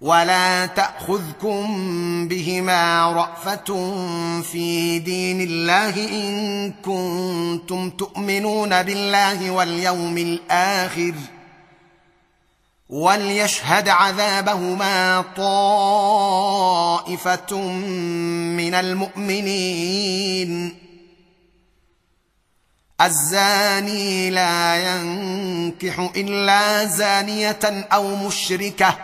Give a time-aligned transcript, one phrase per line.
[0.00, 1.78] ولا تاخذكم
[2.28, 3.64] بهما رافه
[4.42, 11.14] في دين الله ان كنتم تؤمنون بالله واليوم الاخر
[12.88, 20.76] وليشهد عذابهما طائفه من المؤمنين
[23.00, 27.58] الزاني لا ينكح الا زانيه
[27.92, 28.96] او مشركه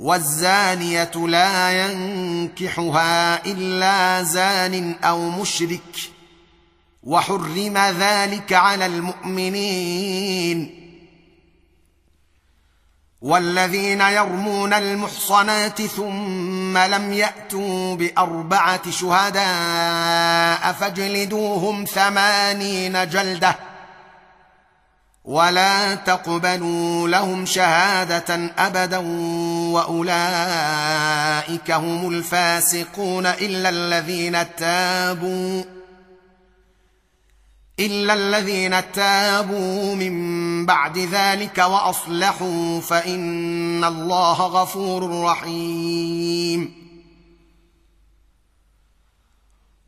[0.00, 5.96] والزانيه لا ينكحها الا زان او مشرك
[7.02, 10.74] وحرم ذلك على المؤمنين
[13.20, 23.58] والذين يرمون المحصنات ثم لم ياتوا باربعه شهداء فاجلدوهم ثمانين جلده
[25.28, 28.98] ولا تقبلوا لهم شهاده ابدا
[29.72, 35.62] واولئك هم الفاسقون الا الذين تابوا
[37.80, 46.77] الا الذين تابوا من بعد ذلك واصلحوا فان الله غفور رحيم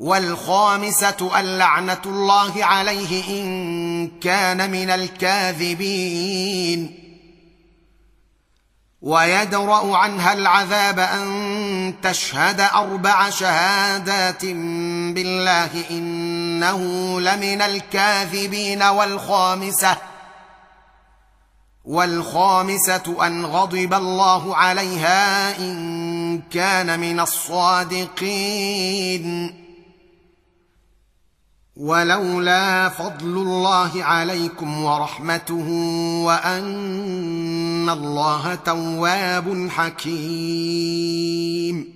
[0.00, 6.96] والخامسة اللعنة الله عليه إن كان من الكاذبين
[9.02, 11.30] ويدرأ عنها العذاب أن
[12.02, 14.44] تشهد أربع شهادات
[15.14, 16.78] بالله إنه
[17.20, 19.96] لمن الكاذبين والخامسة
[21.84, 29.59] والخامسة أن غضب الله عليها إن كان من الصادقين
[31.80, 35.68] ولولا فضل الله عليكم ورحمته
[36.26, 41.88] وان الله تواب حكيم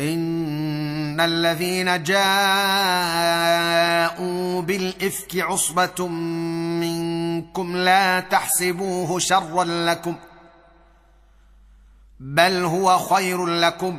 [0.00, 6.06] ان الذين جاءوا بالافك عصبه
[6.80, 10.16] منكم لا تحسبوه شرا لكم
[12.20, 13.98] بل هو خير لكم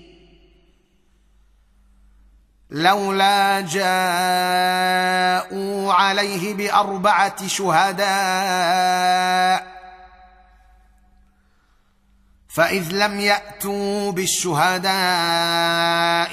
[2.71, 9.71] لولا جاءوا عليه باربعه شهداء
[12.47, 14.91] فاذ لم ياتوا بالشهداء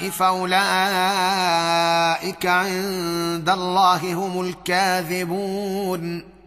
[0.09, 6.38] فاولئك عند الله هم الكاذبون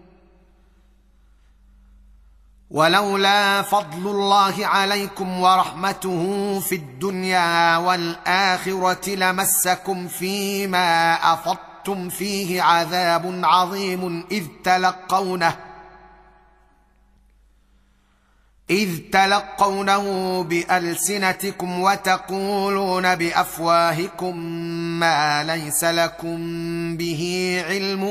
[2.73, 14.45] ولولا فضل الله عليكم ورحمته في الدنيا والاخره لمسكم فيما افضتم فيه عذاب عظيم اذ
[14.65, 15.57] تلقونه
[18.71, 20.03] اذ تلقونه
[20.43, 24.37] بالسنتكم وتقولون بافواهكم
[25.01, 26.37] ما ليس لكم
[26.97, 28.05] به علم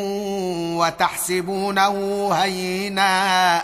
[0.78, 3.64] وتحسبونه هيناً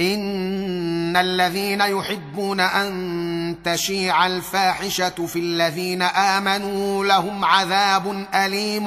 [0.00, 8.84] ان الذين يحبون ان تشيع الفاحشه في الذين امنوا لهم عذاب اليم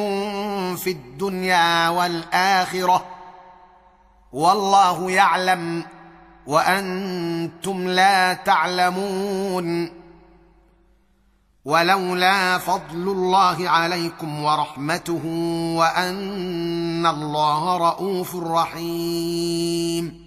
[0.75, 3.05] في الدنيا والاخره
[4.33, 5.85] والله يعلم
[6.47, 9.91] وانتم لا تعلمون
[11.65, 15.21] ولولا فضل الله عليكم ورحمته
[15.77, 20.26] وان الله رؤوف رحيم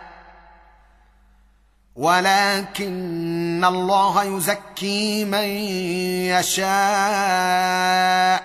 [2.01, 5.43] ولكن الله يزكي من
[6.35, 8.41] يشاء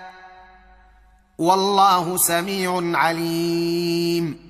[1.38, 4.40] والله سميع عليم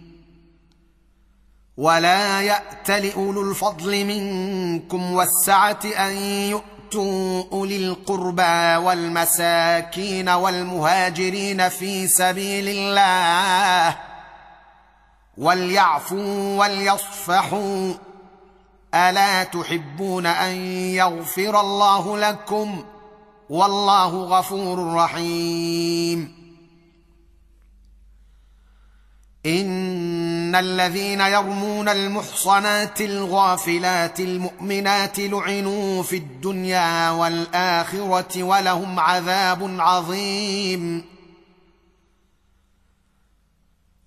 [1.77, 6.13] ولا يات لاولو الفضل منكم والسعه ان
[6.51, 13.99] يؤتوا اولي القربى والمساكين والمهاجرين في سبيل الله
[15.39, 17.93] وليعفوا وليصفحوا
[18.95, 20.55] الا تحبون ان
[20.95, 22.85] يغفر الله لكم
[23.51, 26.37] والله غفور رحيم
[29.47, 41.16] ان الذين يرمون المحصنات الغافلات المؤمنات لعنوا في الدنيا والاخره ولهم عذاب عظيم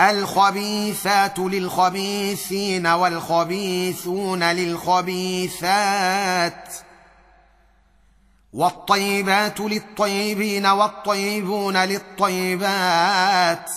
[0.00, 6.68] الخبيثات للخبيثين والخبيثون للخبيثات
[8.52, 13.70] والطيبات للطيبين والطيبون للطيبات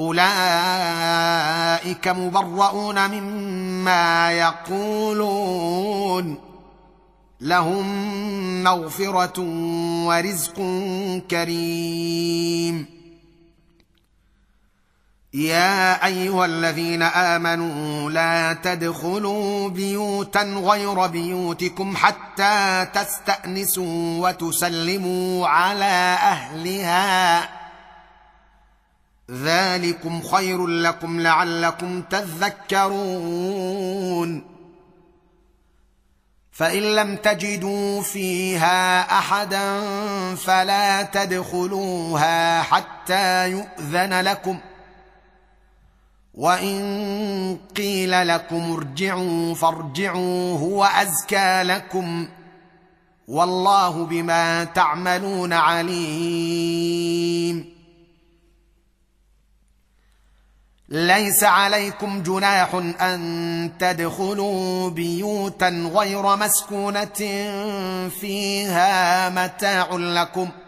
[0.00, 6.38] اولئك مبرؤون مما يقولون
[7.40, 7.94] لهم
[8.64, 9.42] مغفره
[10.06, 10.56] ورزق
[11.30, 12.97] كريم
[15.46, 27.48] يا ايها الذين امنوا لا تدخلوا بيوتا غير بيوتكم حتى تستانسوا وتسلموا على اهلها
[29.30, 34.58] ذلكم خير لكم لعلكم تذكرون
[36.52, 39.80] فان لم تجدوا فيها احدا
[40.34, 44.77] فلا تدخلوها حتى يؤذن لكم ۖ
[46.38, 52.28] وان قيل لكم ارجعوا فارجعوا هو ازكى لكم
[53.28, 57.78] والله بما تعملون عليم
[60.88, 67.14] ليس عليكم جناح ان تدخلوا بيوتا غير مسكونه
[68.20, 70.67] فيها متاع لكم ۖ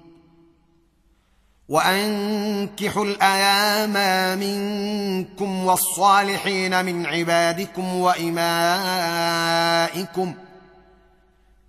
[1.68, 3.92] وانكحوا الايام
[4.40, 10.49] منكم والصالحين من عبادكم وامائكم ۖ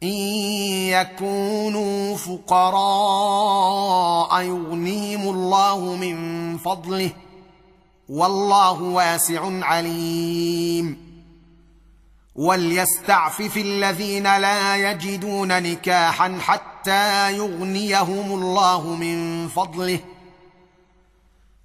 [0.04, 7.10] ان يكونوا فقراء يغنيهم الله من فضله
[8.10, 10.98] والله واسع عليم
[12.36, 20.00] وليستعفف الذين لا يجدون نكاحا حتى يغنيهم الله من فضله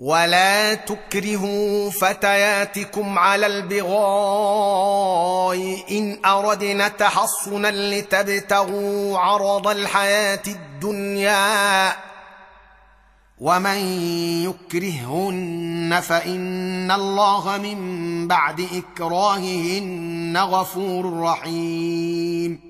[0.00, 11.92] ولا تكرهوا فتياتكم على البغاء ان اردنا تحصنا لتبتغوا عرض الحياه الدنيا
[13.38, 13.76] ومن
[14.44, 22.69] يكرهن فان الله من بعد اكراههن غفور رحيم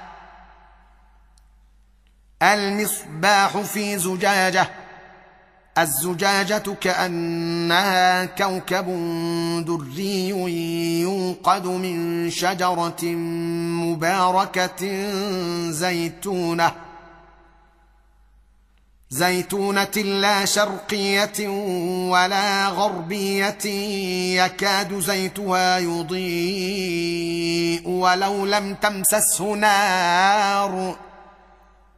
[2.43, 4.67] المصباح في زجاجه
[5.77, 8.85] الزجاجه كانها كوكب
[9.67, 10.29] دري
[10.99, 13.03] يوقد من شجره
[13.81, 15.09] مباركه
[15.69, 16.71] زيتونه
[19.09, 21.47] زيتونه لا شرقيه
[22.11, 23.65] ولا غربيه
[24.45, 30.95] يكاد زيتها يضيء ولو لم تمسسه نار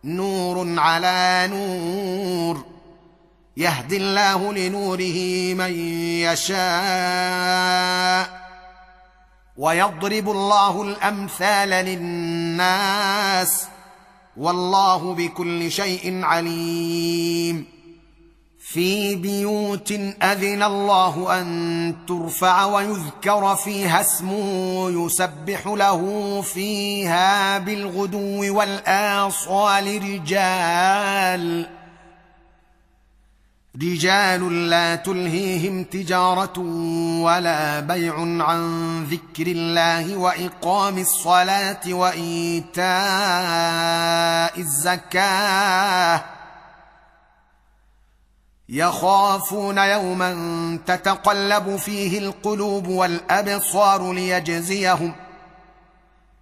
[0.05, 2.63] نور على نور
[3.57, 5.73] يهدي الله لنوره من
[6.25, 8.43] يشاء
[9.57, 13.65] ويضرب الله الامثال للناس
[14.37, 17.65] والله بكل شيء عليم
[18.73, 19.91] في بيوت
[20.23, 31.67] اذن الله ان ترفع ويذكر فيها اسمه يسبح له فيها بالغدو والاصال رجال
[33.83, 36.59] رجال لا تلهيهم تجاره
[37.21, 46.23] ولا بيع عن ذكر الله واقام الصلاه وايتاء الزكاه
[48.69, 55.13] يخافون يوما تتقلب فيه القلوب والابصار ليجزيهم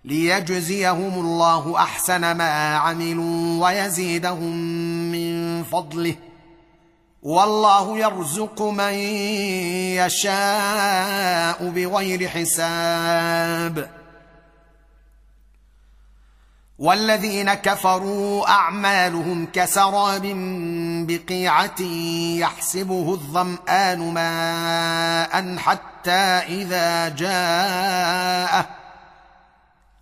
[0.06, 4.56] ليجزيهم الله احسن ما عملوا ويزيدهم
[5.12, 6.16] من فضله
[7.24, 14.01] والله يرزق من يشاء بغير حساب
[16.82, 20.22] والذين كفروا اعمالهم كسراب
[21.08, 21.82] بقيعه
[22.38, 28.66] يحسبه الظمان ماء حتى اذا جاءه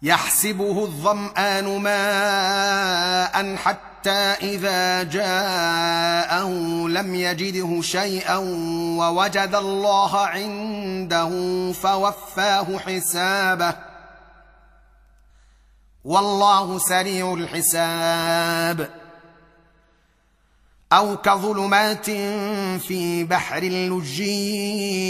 [0.04, 6.48] يحسبه الظمان ماء حتى اذا جاءه
[6.90, 8.38] لم يجده شيئا
[9.00, 11.30] ووجد الله عنده
[11.84, 13.89] فوفاه حسابه
[16.04, 18.90] والله سريع الحساب
[20.94, 22.10] او كظلمات
[22.82, 24.20] في بحر اللج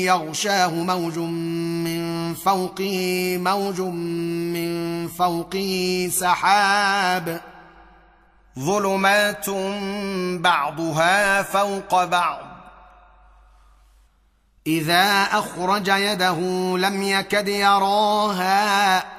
[0.09, 7.41] يغشاه موج من فوقه موج من فوقه سحاب
[8.59, 9.49] ظلمات
[10.41, 12.39] بعضها فوق بعض
[14.67, 16.37] اذا اخرج يده
[16.77, 19.18] لم يكد يراها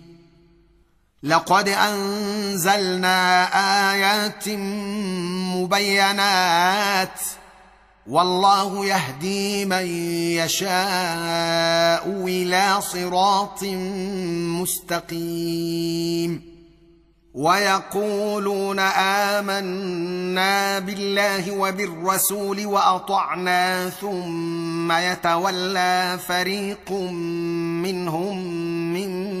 [1.23, 3.09] لقد انزلنا
[3.93, 4.49] ايات
[5.53, 7.19] مبينات
[8.07, 9.85] والله يهدي من
[10.45, 13.63] يشاء الى صراط
[14.61, 16.51] مستقيم
[17.33, 18.79] ويقولون
[19.35, 28.37] امنا بالله وبالرسول واطعنا ثم يتولى فريق منهم
[28.93, 29.40] من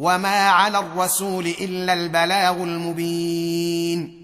[0.00, 4.20] وما على الرسول الا البلاغ المبين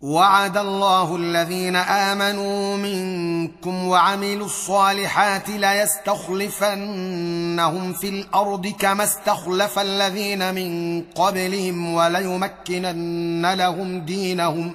[0.00, 11.94] وعد الله الذين امنوا منكم وعملوا الصالحات ليستخلفنهم في الارض كما استخلف الذين من قبلهم
[11.94, 14.74] وليمكنن لهم دينهم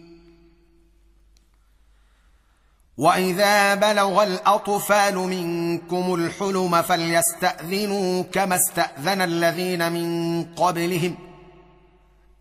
[3.01, 11.15] واذا بلغ الاطفال منكم الحلم فليستاذنوا كما استاذن الذين من قبلهم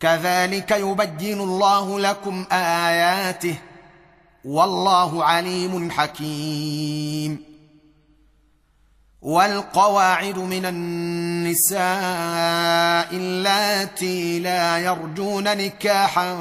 [0.01, 3.59] كذلك يبين الله لكم اياته
[4.45, 7.45] والله عليم حكيم
[9.23, 11.81] والقواعد من النساء
[13.17, 16.37] اللاتي لا يرجون نكاحا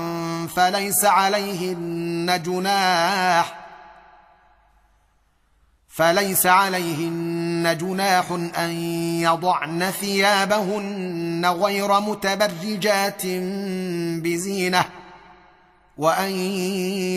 [0.55, 3.68] فليس عليهن جناح
[5.99, 8.69] فليس عليهن جناح ان
[9.21, 13.21] يضعن ثيابهن غير متبرجات
[14.23, 14.85] بزينه
[15.97, 16.31] وان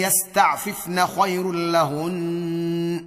[0.02, 3.06] يستعففن خير لهن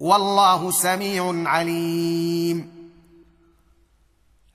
[0.00, 2.79] والله سميع عليم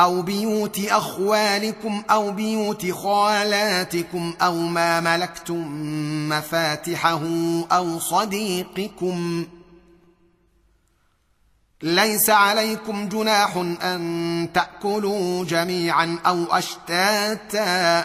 [0.00, 5.68] او بيوت اخوالكم او بيوت خالاتكم او ما ملكتم
[6.28, 7.20] مفاتحه
[7.72, 9.46] او صديقكم
[11.82, 18.04] ليس عليكم جناح ان تاكلوا جميعا او اشتاتا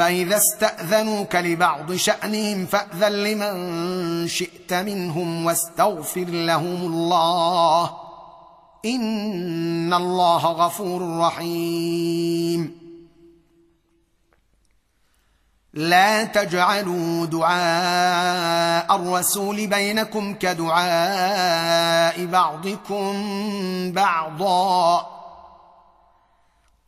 [0.00, 7.90] فاذا استاذنوك لبعض شانهم فاذن لمن شئت منهم واستغفر لهم الله
[8.84, 12.76] ان الله غفور رحيم
[15.74, 23.12] لا تجعلوا دعاء الرسول بينكم كدعاء بعضكم
[23.92, 25.19] بعضا